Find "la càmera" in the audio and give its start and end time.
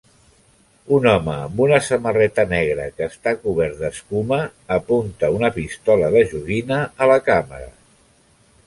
7.15-7.71